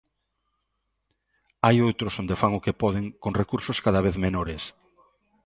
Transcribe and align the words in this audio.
Hai 1.65 1.75
outros 1.87 2.17
onde 2.21 2.39
fan 2.41 2.51
o 2.57 2.63
que 2.65 2.77
poden 2.83 3.05
con 3.23 3.37
recursos 3.41 3.77
cada 3.85 4.03
vez 4.05 4.15
menores. 4.25 4.63